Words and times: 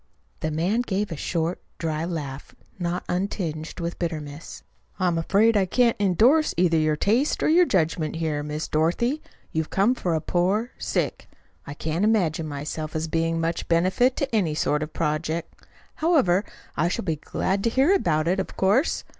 The 0.39 0.49
man 0.49 0.81
gave 0.81 1.11
a 1.11 1.15
short, 1.15 1.61
dry 1.77 2.05
laugh, 2.05 2.55
not 2.79 3.03
untinged 3.07 3.79
with 3.79 3.99
bitterness. 3.99 4.63
"I'm 4.99 5.15
afraid 5.15 5.55
I 5.55 5.67
can't 5.67 5.95
endorse 5.99 6.55
either 6.57 6.79
your 6.79 6.95
taste 6.95 7.43
or 7.43 7.47
your 7.49 7.67
judgment 7.67 8.19
there, 8.19 8.41
Miss 8.41 8.67
Dorothy. 8.67 9.21
You've 9.51 9.69
come 9.69 9.93
for 9.93 10.15
a 10.15 10.19
poor 10.19 10.71
stick. 10.79 11.29
I 11.67 11.75
can't 11.75 12.03
imagine 12.03 12.47
myself 12.47 12.95
as 12.95 13.07
being 13.07 13.39
much 13.39 13.67
benefit 13.67 14.15
to 14.15 14.35
any 14.35 14.55
sort 14.55 14.81
of 14.81 14.91
project. 14.91 15.67
However, 15.97 16.45
I 16.75 16.87
shall 16.87 17.05
be 17.05 17.17
glad 17.17 17.63
to 17.65 17.69
hear 17.69 17.93
about 17.93 18.27
it, 18.27 18.39
of 18.39 18.57
course. 18.57 19.03